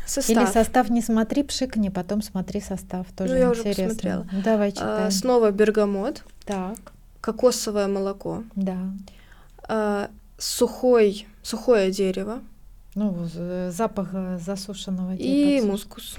Состав. 0.07 0.35
Или 0.35 0.45
состав 0.51 0.89
не 0.89 1.01
смотри, 1.01 1.43
пшикни, 1.43 1.89
потом 1.89 2.21
смотри 2.21 2.59
состав. 2.59 3.05
Тоже 3.15 3.33
Ну, 3.33 3.39
я 3.39 3.49
уже 3.51 3.59
интересно. 3.61 3.85
посмотрела. 3.85 4.27
Давай 4.43 4.69
А, 4.69 4.71
читаем. 4.71 5.11
снова 5.11 5.51
бергамот, 5.51 6.23
Так, 6.51 6.91
кокосовое 7.21 7.87
молоко, 7.87 8.43
да. 8.55 8.77
а, 9.69 10.09
сухой, 10.37 11.25
сухое 11.41 11.91
дерево 11.91 12.41
Ну, 12.95 13.15
запах 13.69 14.09
э, 14.13 14.37
засушенного 14.45 15.15
и 15.15 15.59
типа. 15.59 15.67
мускус. 15.71 16.17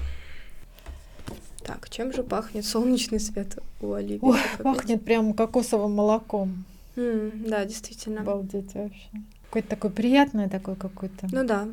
Так, 1.63 1.87
чем 1.89 2.11
же 2.11 2.23
пахнет 2.23 2.65
солнечный 2.65 3.19
свет 3.19 3.59
у 3.79 3.93
Оливии? 3.93 4.19
Ой, 4.23 4.39
пахнет 4.63 5.05
прям 5.05 5.33
кокосовым 5.33 5.93
молоком. 5.93 6.65
М, 6.95 7.31
да, 7.47 7.63
действительно. 7.65 8.21
Обалдеть 8.21 8.73
вообще. 8.73 9.09
Какой-то 9.45 9.69
такой 9.69 9.91
приятный 9.91 10.49
такой 10.49 10.75
какой-то. 10.75 11.27
Ну 11.31 11.45
да. 11.45 11.67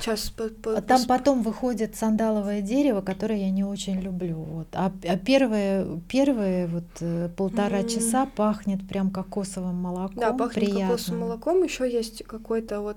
Сейчас 0.00 0.30
по, 0.30 0.44
по- 0.48 0.76
А 0.76 0.80
Там 0.82 1.04
потом 1.06 1.42
выходит 1.42 1.96
сандаловое 1.96 2.60
дерево, 2.62 3.00
которое 3.00 3.40
я 3.40 3.50
не 3.50 3.64
очень 3.64 4.00
люблю. 4.00 4.36
Вот. 4.36 4.68
А, 4.72 4.92
а 5.08 5.16
первые, 5.16 6.00
первые 6.08 6.66
вот 6.66 6.84
э, 7.00 7.28
полтора 7.36 7.80
М. 7.80 7.88
часа 7.88 8.26
пахнет 8.26 8.86
прям 8.88 9.10
кокосовым 9.10 9.74
молоком. 9.76 10.16
Да, 10.16 10.32
пахнет 10.32 10.54
приятным. 10.64 10.88
кокосовым 10.88 11.20
молоком. 11.22 11.62
Еще 11.64 11.90
есть 11.90 12.22
какой-то 12.24 12.80
вот 12.80 12.96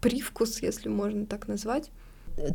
привкус, 0.00 0.60
если 0.62 0.88
можно 0.88 1.24
так 1.24 1.48
назвать. 1.48 1.90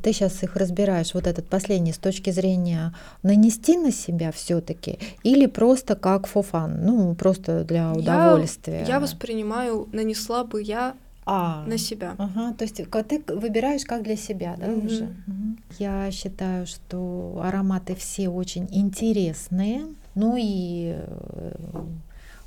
Ты 0.03 0.11
сейчас 0.11 0.43
их 0.43 0.55
разбираешь, 0.57 1.13
вот 1.13 1.25
этот 1.25 1.47
последний, 1.47 1.93
с 1.93 1.97
точки 1.97 2.31
зрения 2.31 2.93
нанести 3.23 3.77
на 3.77 3.91
себя 3.93 4.31
все-таки, 4.33 4.99
или 5.23 5.45
просто 5.45 5.95
как 5.95 6.27
фофан, 6.27 6.85
ну 6.85 7.15
просто 7.15 7.63
для 7.63 7.93
удовольствия. 7.93 8.83
Я 8.85 8.99
воспринимаю, 8.99 9.87
нанесла 9.93 10.43
бы 10.43 10.61
я 10.61 10.95
а, 11.31 11.63
на 11.67 11.77
себя. 11.77 12.15
Ага, 12.17 12.53
то 12.53 12.63
есть 12.63 12.77
ты 12.77 13.33
выбираешь 13.35 13.85
как 13.85 14.01
для 14.01 14.15
себя, 14.15 14.55
да, 14.57 14.67
Мгм. 14.67 14.85
уже? 14.87 15.03
Мгм. 15.27 15.59
Я 15.77 16.09
считаю, 16.11 16.65
что 16.65 17.39
ароматы 17.43 17.93
все 17.93 18.29
очень 18.29 18.67
интересные. 18.71 19.85
Ну 20.15 20.35
и 20.37 20.95
э, 20.97 21.51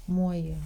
мой 0.09 0.57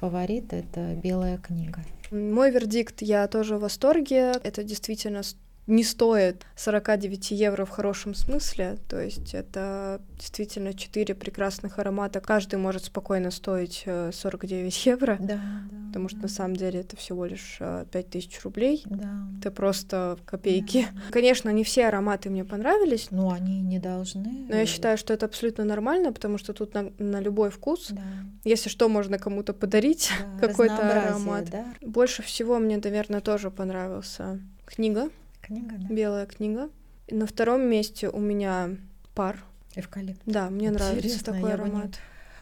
фаворит 0.00 0.54
это 0.54 0.94
белая 0.94 1.36
книга. 1.36 1.80
Мой 2.10 2.50
вердикт, 2.50 3.02
я 3.02 3.28
тоже 3.28 3.58
в 3.58 3.60
восторге. 3.60 4.32
Это 4.42 4.64
действительно 4.64 5.22
не 5.66 5.84
стоит 5.84 6.44
49 6.56 7.30
евро 7.30 7.64
в 7.64 7.70
хорошем 7.70 8.14
смысле. 8.14 8.78
То 8.88 9.00
есть 9.00 9.32
это 9.34 10.00
действительно 10.18 10.74
четыре 10.74 11.14
прекрасных 11.14 11.78
аромата. 11.78 12.20
Каждый 12.20 12.56
может 12.56 12.84
спокойно 12.84 13.30
стоить 13.30 13.82
э, 13.86 14.10
49 14.12 14.86
евро. 14.86 15.18
Да, 15.20 15.40
Потому 15.88 16.08
что 16.08 16.18
на 16.18 16.28
самом 16.28 16.56
деле 16.56 16.80
это 16.80 16.96
всего 16.96 17.26
лишь 17.26 17.58
э, 17.60 17.84
5000 17.92 18.40
рублей. 18.44 18.82
Да. 18.86 19.08
Это 19.38 19.50
просто 19.52 20.18
копейки. 20.24 20.88
Конечно, 21.10 21.50
не 21.50 21.62
все 21.64 21.86
ароматы 21.86 22.28
мне 22.30 22.44
понравились, 22.44 23.08
Ну, 23.10 23.30
они 23.30 23.60
не 23.60 23.78
должны. 23.78 24.46
но 24.48 24.56
я 24.56 24.66
считаю, 24.66 24.98
что 24.98 25.12
это 25.14 25.26
абсолютно 25.26 25.64
нормально, 25.64 26.12
потому 26.12 26.38
что 26.38 26.54
тут 26.54 26.74
на, 26.74 26.90
на 26.98 27.20
любой 27.20 27.50
вкус. 27.50 27.88
да, 27.90 28.02
Если 28.42 28.68
что, 28.68 28.88
можно 28.88 29.18
кому-то 29.18 29.52
подарить 29.52 30.10
да, 30.40 30.46
какой-то 30.48 31.06
аромат. 31.06 31.50
Да? 31.50 31.66
Больше 31.82 32.22
всего 32.22 32.58
мне, 32.58 32.80
наверное, 32.82 33.20
тоже 33.20 33.50
понравился 33.50 34.40
книга, 34.66 35.10
Книга, 35.52 35.76
да. 35.78 35.94
белая 35.94 36.26
книга. 36.26 36.70
И 37.06 37.14
на 37.14 37.26
втором 37.26 37.62
месте 37.62 38.08
у 38.08 38.18
меня 38.20 38.70
пар. 39.14 39.44
Эвкалипт. 39.74 40.20
Да, 40.26 40.50
мне 40.50 40.70
нравится 40.70 40.98
Интересно, 41.08 41.32
такой 41.32 41.50
я 41.50 41.56
бы 41.56 41.64
не- 41.64 41.70
аромат. 41.70 41.98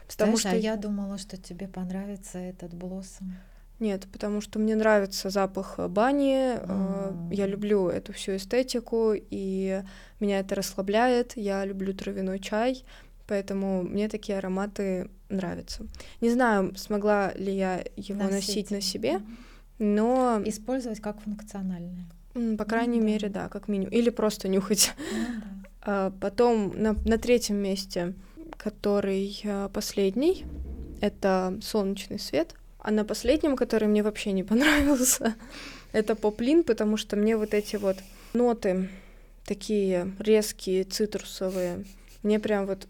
Потому 0.07 0.37
Знаешь, 0.37 0.39
что 0.39 0.49
а 0.49 0.71
я 0.71 0.75
думала, 0.75 1.17
что 1.17 1.37
тебе 1.37 1.67
понравится 1.67 2.37
этот 2.37 2.73
блоссом. 2.73 3.35
Нет, 3.79 4.07
потому 4.11 4.41
что 4.41 4.59
мне 4.59 4.75
нравится 4.75 5.29
запах 5.29 5.79
бани, 5.89 6.55
э, 6.55 6.59
М. 6.67 7.31
я 7.31 7.47
люблю 7.47 7.87
эту 7.89 8.13
всю 8.13 8.35
эстетику, 8.35 9.13
и 9.15 9.81
меня 10.19 10.39
это 10.39 10.53
расслабляет, 10.55 11.35
я 11.35 11.65
люблю 11.65 11.93
травяной 11.93 12.39
чай, 12.39 12.83
поэтому 13.25 13.81
мне 13.81 14.07
такие 14.07 14.37
ароматы 14.37 15.09
нравятся. 15.29 15.87
Не 16.19 16.29
знаю, 16.29 16.75
смогла 16.75 17.33
ли 17.33 17.55
я 17.55 17.83
его 17.95 18.23
носить, 18.23 18.69
на 18.69 18.81
себе, 18.81 19.21
но, 19.79 20.41
Использовать 20.45 20.99
как 20.99 21.19
функциональное. 21.21 22.05
По 22.33 22.65
крайней 22.65 22.99
да. 22.99 23.05
мере, 23.05 23.29
да, 23.29 23.49
как 23.49 23.67
минимум. 23.67 23.91
Или 23.91 24.09
просто 24.09 24.47
нюхать. 24.47 24.93
Ну 24.99 25.17
да. 25.17 25.43
А 25.83 26.13
Потом 26.21 26.73
на, 26.79 26.93
на 27.05 27.17
третьем 27.17 27.55
месте, 27.55 28.13
который 28.55 29.41
а, 29.45 29.67
последний, 29.69 30.45
это 31.01 31.57
солнечный 31.61 32.19
свет. 32.19 32.53
А 32.77 32.91
на 32.91 33.03
последнем, 33.03 33.55
который 33.55 33.87
мне 33.87 34.03
вообще 34.03 34.31
не 34.31 34.43
понравился, 34.51 35.35
это 35.91 36.15
поплин, 36.15 36.63
потому 36.63 36.97
что 36.97 37.15
мне 37.15 37.35
вот 37.35 37.55
эти 37.55 37.77
вот 37.77 37.97
ноты 38.33 38.89
такие 39.45 40.13
резкие, 40.19 40.83
цитрусовые, 40.83 41.83
мне 42.23 42.39
прям 42.39 42.67
вот 42.67 42.87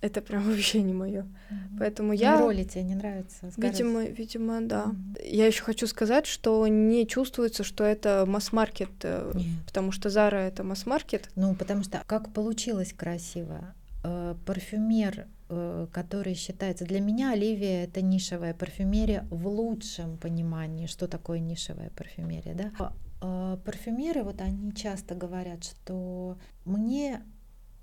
это 0.00 0.20
прям 0.22 0.42
вообще 0.50 0.82
не 0.82 0.92
мое. 0.94 1.22
Мгм. 1.50 1.78
Поэтому 1.78 2.08
Ну, 2.08 2.14
я, 2.14 2.40
роли 2.40 2.64
тебе 2.64 2.84
не 2.84 2.94
нравится? 2.94 3.50
видимо, 3.56 4.04
видимо, 4.04 4.60
да. 4.60 4.86
Мгм. 4.86 5.16
Я 5.24 5.46
еще 5.46 5.62
хочу 5.62 5.86
сказать, 5.86 6.26
что 6.26 6.66
не 6.66 7.06
чувствуется, 7.06 7.64
что 7.64 7.84
это 7.84 8.24
масс-маркет, 8.26 8.90
э, 9.02 9.32
Нет. 9.34 9.46
потому 9.66 9.92
что 9.92 10.10
Зара 10.10 10.38
это 10.38 10.64
масс-маркет. 10.64 11.28
Ну, 11.36 11.54
потому 11.54 11.82
что 11.84 12.02
как 12.06 12.32
получилось 12.32 12.92
красиво. 12.92 13.74
Э, 14.02 14.34
Парфюмер, 14.46 15.26
э, 15.50 15.86
который 15.92 16.34
считается... 16.34 16.84
Для 16.84 17.00
меня 17.00 17.32
Оливия— 17.32 17.84
это 17.86 18.00
нишевая 18.00 18.54
парфюмерия 18.54 19.26
в 19.30 19.46
лучшем 19.46 20.16
понимании, 20.16 20.86
что 20.86 21.06
такое 21.06 21.38
нишевая 21.40 21.90
парфюмерия. 21.90 22.54
Да? 22.54 22.92
Э, 23.22 23.58
Парфюмеры, 23.64 24.22
вот 24.22 24.40
они 24.40 24.72
часто 24.72 25.14
говорят, 25.14 25.64
что 25.64 26.38
мне 26.64 27.20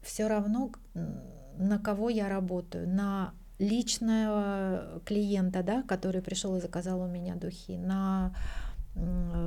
все 0.01 0.27
равно, 0.27 0.71
на 1.57 1.79
кого 1.79 2.09
я 2.09 2.29
работаю, 2.29 2.87
на 2.87 3.33
личного 3.59 5.01
клиента, 5.05 5.63
да, 5.63 5.83
который 5.83 6.21
пришел 6.21 6.55
и 6.55 6.61
заказал 6.61 7.01
у 7.01 7.07
меня 7.07 7.35
духи, 7.35 7.77
на 7.77 8.33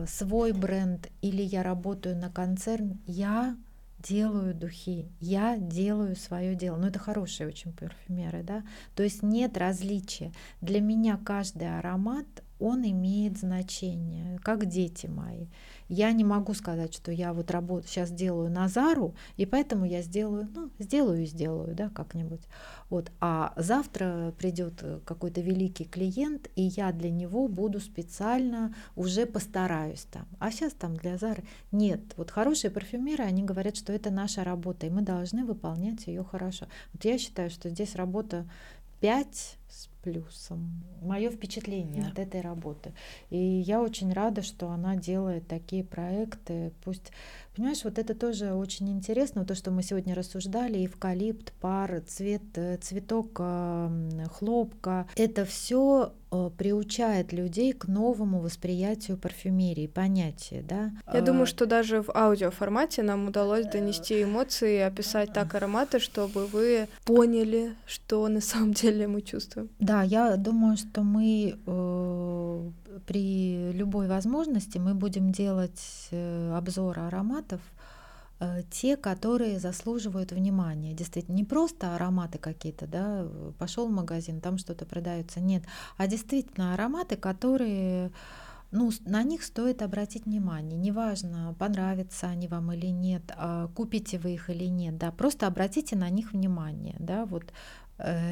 свой 0.06 0.52
бренд 0.52 1.08
или 1.22 1.42
я 1.42 1.62
работаю 1.62 2.16
на 2.16 2.30
концерн, 2.30 3.00
я 3.06 3.56
делаю 3.98 4.54
духи, 4.54 5.10
я 5.20 5.58
делаю 5.58 6.16
свое 6.16 6.54
дело. 6.54 6.76
Но 6.76 6.88
это 6.88 6.98
хорошие 6.98 7.48
очень 7.48 7.72
парфюмеры, 7.72 8.42
да. 8.42 8.62
То 8.94 9.02
есть 9.02 9.22
нет 9.22 9.56
различия. 9.56 10.32
Для 10.60 10.80
меня 10.80 11.18
каждый 11.22 11.78
аромат 11.78 12.26
он 12.60 12.86
имеет 12.86 13.38
значение, 13.38 14.38
как 14.42 14.66
дети 14.66 15.06
мои. 15.06 15.46
Я 15.88 16.12
не 16.12 16.22
могу 16.22 16.54
сказать, 16.54 16.94
что 16.94 17.10
я 17.10 17.32
вот 17.32 17.50
работу 17.50 17.88
сейчас 17.88 18.12
делаю 18.12 18.48
Назару, 18.48 19.14
и 19.36 19.44
поэтому 19.44 19.84
я 19.84 20.02
сделаю, 20.02 20.48
ну, 20.54 20.70
сделаю 20.78 21.22
и 21.22 21.26
сделаю, 21.26 21.74
да, 21.74 21.88
как-нибудь. 21.88 22.42
Вот. 22.90 23.10
А 23.20 23.52
завтра 23.56 24.32
придет 24.38 24.74
э, 24.82 25.00
какой-то 25.04 25.40
великий 25.40 25.84
клиент, 25.84 26.48
и 26.54 26.62
я 26.62 26.92
для 26.92 27.10
него 27.10 27.48
буду 27.48 27.80
специально 27.80 28.72
уже 28.94 29.26
постараюсь 29.26 30.06
там. 30.10 30.28
А 30.38 30.52
сейчас 30.52 30.74
там 30.74 30.96
для 30.96 31.18
Зары 31.18 31.42
нет. 31.72 32.00
Вот 32.16 32.30
хорошие 32.30 32.70
парфюмеры, 32.70 33.24
они 33.24 33.42
говорят, 33.42 33.76
что 33.76 33.92
это 33.92 34.10
наша 34.10 34.44
работа, 34.44 34.86
и 34.86 34.90
мы 34.90 35.02
должны 35.02 35.44
выполнять 35.44 36.06
ее 36.06 36.22
хорошо. 36.22 36.66
Вот 36.92 37.04
я 37.04 37.18
считаю, 37.18 37.50
что 37.50 37.68
здесь 37.68 37.96
работа 37.96 38.48
5 39.00 39.59
с 39.70 39.88
плюсом. 40.02 40.82
Мое 41.02 41.30
впечатление 41.30 42.02
да. 42.02 42.08
от 42.08 42.18
этой 42.18 42.40
работы. 42.40 42.92
И 43.30 43.36
я 43.38 43.80
очень 43.80 44.12
рада, 44.12 44.42
что 44.42 44.68
она 44.68 44.96
делает 44.96 45.46
такие 45.46 45.84
проекты. 45.84 46.72
Пусть, 46.84 47.12
понимаешь, 47.54 47.84
вот 47.84 47.98
это 47.98 48.14
тоже 48.14 48.54
очень 48.54 48.90
интересно, 48.90 49.44
то, 49.44 49.54
что 49.54 49.70
мы 49.70 49.82
сегодня 49.82 50.14
рассуждали, 50.14 50.84
эвкалипт, 50.84 51.52
пар, 51.60 52.02
цвет, 52.06 52.42
э, 52.54 52.78
цветок 52.78 53.40
хлопка. 54.32 55.06
Это 55.16 55.44
все 55.44 56.12
э, 56.30 56.50
приучает 56.56 57.32
людей 57.32 57.72
к 57.72 57.86
новому 57.86 58.40
восприятию 58.40 59.16
парфюмерии, 59.16 59.86
понятия, 59.86 60.64
да. 60.66 60.92
Я 61.12 61.20
думаю, 61.20 61.46
что 61.46 61.66
даже 61.66 62.02
в 62.02 62.10
аудиоформате 62.14 63.02
нам 63.02 63.28
удалось 63.28 63.66
донести 63.66 64.22
эмоции 64.22 64.76
и 64.76 64.80
описать 64.80 65.32
так 65.32 65.54
ароматы, 65.54 65.98
чтобы 65.98 66.46
вы 66.46 66.88
поняли, 67.04 67.74
что 67.86 68.26
на 68.28 68.40
самом 68.40 68.72
деле 68.72 69.06
мы 69.06 69.20
чувствуем. 69.20 69.59
Да, 69.78 70.02
я 70.02 70.36
думаю, 70.36 70.76
что 70.76 71.02
мы 71.02 71.58
э, 71.64 72.70
при 73.06 73.72
любой 73.72 74.08
возможности 74.08 74.78
мы 74.78 74.94
будем 74.94 75.32
делать 75.32 76.08
э, 76.10 76.54
обзоры 76.56 77.02
ароматов, 77.02 77.60
э, 78.38 78.62
те, 78.70 78.96
которые 78.96 79.58
заслуживают 79.58 80.32
внимания. 80.32 80.94
Действительно, 80.94 81.36
не 81.36 81.44
просто 81.44 81.94
ароматы 81.94 82.38
какие-то, 82.38 82.86
да, 82.86 83.26
пошел 83.58 83.88
в 83.88 83.92
магазин, 83.92 84.40
там 84.40 84.58
что-то 84.58 84.86
продается, 84.86 85.40
нет, 85.40 85.64
а 85.96 86.06
действительно 86.06 86.74
ароматы, 86.74 87.16
которые 87.16 88.10
ну, 88.72 88.90
на 89.04 89.22
них 89.22 89.42
стоит 89.42 89.82
обратить 89.82 90.26
внимание. 90.26 90.78
Неважно, 90.78 91.54
понравятся 91.58 92.28
они 92.28 92.46
вам 92.46 92.72
или 92.72 92.86
нет, 92.86 93.22
а 93.36 93.68
купите 93.74 94.18
вы 94.18 94.34
их 94.34 94.48
или 94.48 94.66
нет, 94.66 94.96
да, 94.96 95.10
просто 95.10 95.46
обратите 95.46 95.96
на 95.96 96.08
них 96.08 96.32
внимание, 96.32 96.96
да, 96.98 97.24
вот 97.24 97.52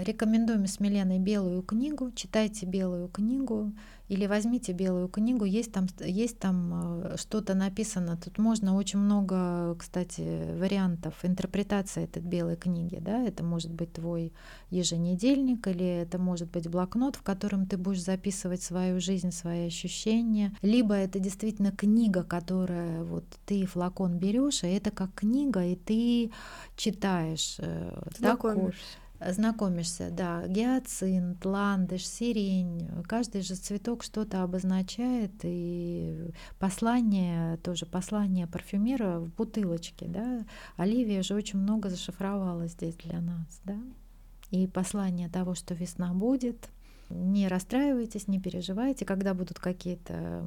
рекомендуем 0.05 0.67
с 0.67 0.81
Миленой 0.81 1.19
белую 1.19 1.63
книгу. 1.63 2.11
Читайте 2.13 2.67
белую 2.67 3.09
книгу 3.09 3.73
или 4.09 4.27
возьмите 4.27 4.73
белую 4.73 5.09
книгу. 5.09 5.45
Есть 5.45 5.73
там, 5.73 5.87
есть 6.01 6.39
там 6.39 7.03
э, 7.03 7.17
что-то 7.19 7.55
написано. 7.55 8.17
Тут 8.17 8.39
можно 8.39 8.75
очень 8.75 8.99
много, 8.99 9.75
кстати, 9.79 10.55
вариантов 10.59 11.15
интерпретации 11.23 12.05
этой 12.05 12.23
белой 12.23 12.57
книги. 12.57 12.99
Да? 13.01 13.23
Это 13.23 13.45
может 13.45 13.71
быть 13.71 13.93
твой 13.93 14.33
еженедельник 14.71 15.67
или 15.67 15.85
это 15.85 16.19
может 16.19 16.51
быть 16.51 16.69
блокнот, 16.69 17.17
в 17.17 17.23
котором 17.23 17.67
ты 17.67 17.77
будешь 17.77 18.03
записывать 18.03 18.63
свою 18.63 18.99
жизнь, 18.99 19.31
свои 19.31 19.67
ощущения. 19.67 20.57
Либо 20.63 20.95
это 20.95 21.19
действительно 21.19 21.71
книга, 21.71 22.23
которая 22.23 23.05
вот 23.05 23.25
ты 23.45 23.67
флакон 23.67 24.19
берешь, 24.19 24.65
и 24.65 24.69
это 24.69 24.91
как 24.91 25.13
книга, 25.15 25.63
и 25.65 25.77
ты 25.77 26.31
читаешь. 26.77 27.57
Э, 27.59 28.01
Знакомишься. 28.17 28.97
Знакомишься, 29.21 30.11
да, 30.13 30.47
гиацинт, 30.47 31.45
ландыш, 31.45 32.07
сирень, 32.07 32.89
каждый 33.07 33.43
же 33.43 33.57
цветок 33.57 34.05
что-то 34.05 34.45
обозначает, 34.45 35.33
и 35.43 36.31
послание, 36.61 37.57
тоже 37.59 37.85
послание 37.85 38.47
парфюмера 38.47 39.19
в 39.19 39.35
бутылочке, 39.35 40.07
да, 40.07 40.45
Оливия 40.77 41.23
же 41.23 41.35
очень 41.35 41.59
много 41.59 41.91
зашифровала 41.91 42.69
здесь 42.69 42.95
для 42.95 43.21
нас, 43.21 43.61
да, 43.65 43.79
и 44.51 44.69
послание 44.69 45.29
того, 45.29 45.57
что 45.57 45.75
весна 45.75 46.15
будет, 46.15 46.69
не 47.11 47.49
расстраивайтесь, 47.49 48.29
не 48.29 48.41
переживайте, 48.41 49.05
когда 49.05 49.35
будут 49.35 49.59
какие-то 49.59 50.45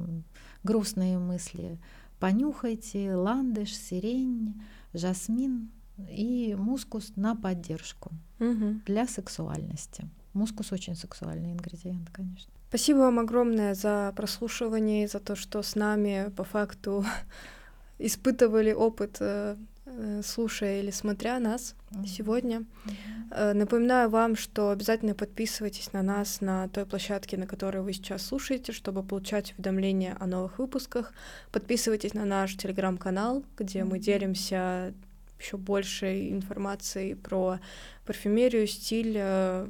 грустные 0.62 1.18
мысли, 1.18 1.78
понюхайте. 2.20 3.14
Ландыш, 3.14 3.76
сирень, 3.76 4.62
жасмин, 4.92 5.70
и 6.08 6.54
мускус 6.58 7.12
на 7.16 7.34
поддержку 7.36 8.12
угу. 8.38 8.80
для 8.86 9.06
сексуальности. 9.06 10.08
Мускус 10.32 10.72
очень 10.72 10.96
сексуальный 10.96 11.52
ингредиент, 11.52 12.08
конечно. 12.10 12.50
Спасибо 12.68 12.98
вам 12.98 13.18
огромное 13.18 13.74
за 13.74 14.14
прослушивание 14.16 15.04
и 15.04 15.06
за 15.06 15.20
то, 15.20 15.36
что 15.36 15.62
с 15.62 15.74
нами 15.74 16.32
по 16.34 16.42
факту 16.42 17.04
испытывали 17.98 18.72
опыт, 18.72 19.18
э, 19.20 19.56
э, 19.84 20.22
слушая 20.24 20.80
или 20.80 20.90
смотря 20.90 21.38
нас 21.38 21.74
mm-hmm. 21.90 22.06
сегодня. 22.06 22.64
Mm-hmm. 22.86 23.52
Напоминаю 23.52 24.08
вам, 24.08 24.36
что 24.36 24.70
обязательно 24.70 25.14
подписывайтесь 25.14 25.92
на 25.92 26.02
нас 26.02 26.40
на 26.40 26.68
той 26.68 26.86
площадке, 26.86 27.36
на 27.36 27.46
которой 27.46 27.82
вы 27.82 27.92
сейчас 27.92 28.22
слушаете, 28.22 28.72
чтобы 28.72 29.02
получать 29.02 29.52
уведомления 29.52 30.16
о 30.18 30.26
новых 30.26 30.58
выпусках. 30.58 31.12
Подписывайтесь 31.50 32.14
на 32.14 32.24
наш 32.24 32.56
телеграм-канал, 32.56 33.44
где 33.58 33.84
мы 33.84 33.98
делимся 33.98 34.94
еще 35.42 35.56
больше 35.56 36.30
информации 36.30 37.14
про 37.14 37.58
парфюмерию, 38.06 38.66
стиль, 38.66 39.14
э, 39.16 39.66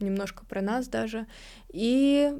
немножко 0.00 0.44
про 0.44 0.62
нас 0.62 0.88
даже. 0.88 1.26
И 1.68 2.34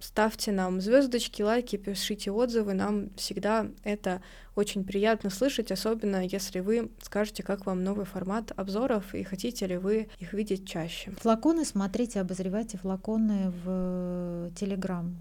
ставьте 0.00 0.50
нам 0.50 0.80
звездочки, 0.80 1.42
лайки, 1.42 1.76
пишите 1.76 2.30
отзывы. 2.30 2.74
Нам 2.74 3.10
всегда 3.16 3.66
это 3.84 4.22
очень 4.56 4.84
приятно 4.84 5.30
слышать, 5.30 5.70
особенно 5.70 6.26
если 6.26 6.60
вы 6.60 6.90
скажете, 7.02 7.42
как 7.42 7.66
вам 7.66 7.84
новый 7.84 8.04
формат 8.04 8.52
обзоров 8.56 9.14
и 9.14 9.22
хотите 9.22 9.66
ли 9.66 9.76
вы 9.76 10.08
их 10.18 10.32
видеть 10.32 10.66
чаще. 10.66 11.12
Флаконы 11.20 11.64
смотрите, 11.64 12.20
обозревайте 12.20 12.78
флаконы 12.78 13.52
в 13.64 14.50
Телеграм. 14.56 15.16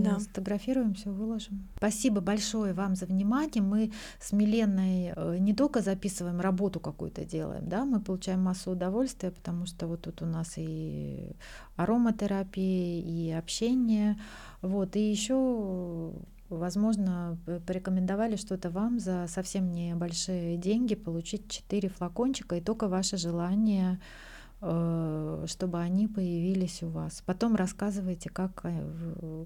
Да. 0.00 0.20
сфотографируем, 0.20 0.94
все 0.94 1.10
выложим. 1.10 1.68
Спасибо 1.76 2.20
большое 2.20 2.72
вам 2.72 2.96
за 2.96 3.06
внимание. 3.06 3.62
Мы 3.62 3.92
с 4.20 4.32
Миленой 4.32 5.12
э, 5.14 5.36
не 5.38 5.54
только 5.54 5.80
записываем 5.80 6.40
работу 6.40 6.80
какую-то 6.80 7.24
делаем, 7.24 7.68
да, 7.68 7.84
мы 7.84 8.00
получаем 8.00 8.42
массу 8.42 8.70
удовольствия, 8.70 9.30
потому 9.30 9.66
что 9.66 9.86
вот 9.86 10.02
тут 10.02 10.22
у 10.22 10.26
нас 10.26 10.54
и 10.56 11.36
ароматерапия, 11.76 13.02
и 13.02 13.30
общение, 13.30 14.16
вот, 14.62 14.96
и 14.96 15.10
еще 15.10 16.12
возможно, 16.56 17.38
порекомендовали 17.66 18.36
что-то 18.36 18.70
вам 18.70 18.98
за 18.98 19.26
совсем 19.28 19.72
небольшие 19.72 20.56
деньги 20.56 20.94
получить 20.94 21.48
4 21.48 21.88
флакончика, 21.88 22.56
и 22.56 22.60
только 22.60 22.88
ваше 22.88 23.16
желание, 23.16 24.00
э, 24.60 25.44
чтобы 25.46 25.78
они 25.78 26.08
появились 26.08 26.82
у 26.82 26.88
вас. 26.88 27.22
Потом 27.26 27.56
рассказывайте, 27.56 28.30
как, 28.30 28.60
э, 28.64 29.44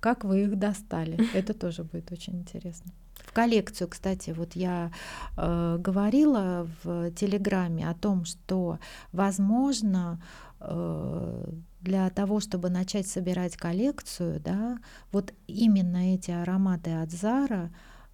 как 0.00 0.24
вы 0.24 0.44
их 0.44 0.58
достали. 0.58 1.18
Это 1.34 1.54
тоже 1.54 1.84
будет 1.84 2.12
очень 2.12 2.36
интересно. 2.38 2.92
В 3.24 3.32
коллекцию, 3.32 3.88
кстати, 3.88 4.30
вот 4.30 4.54
я 4.54 4.90
э, 5.36 5.76
говорила 5.78 6.68
в 6.82 7.10
Телеграме 7.12 7.88
о 7.88 7.94
том, 7.94 8.24
что, 8.24 8.78
возможно, 9.12 10.22
э, 10.60 11.52
для 11.80 12.10
того, 12.10 12.40
чтобы 12.40 12.70
начать 12.70 13.06
собирать 13.06 13.56
коллекцию, 13.56 14.40
да, 14.40 14.78
вот 15.12 15.34
именно 15.46 16.14
эти 16.14 16.30
ароматы 16.30 16.92
от 16.92 17.10
Зара 17.10 17.70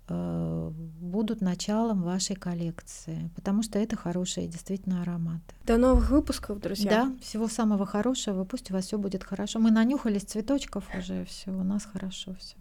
Э, 0.08 0.70
будут 1.00 1.40
началом 1.40 2.02
вашей 2.02 2.36
коллекции, 2.36 3.30
потому 3.34 3.62
что 3.62 3.78
это 3.78 3.96
хорошие 3.96 4.46
действительно 4.46 5.00
ароматы. 5.00 5.54
До 5.64 5.78
новых 5.78 6.10
выпусков, 6.10 6.60
друзья. 6.60 6.90
Да, 6.90 7.12
всего 7.22 7.48
самого 7.48 7.86
хорошего. 7.86 8.44
Пусть 8.44 8.70
у 8.70 8.74
вас 8.74 8.86
все 8.86 8.98
будет 8.98 9.24
хорошо. 9.24 9.60
Мы 9.60 9.70
нанюхались 9.70 10.24
цветочков 10.24 10.84
уже, 10.96 11.24
все, 11.24 11.52
у 11.52 11.62
нас 11.62 11.84
хорошо 11.84 12.34
все. 12.38 12.56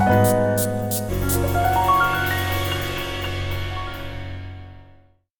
thank 0.00 1.12
you 1.12 1.19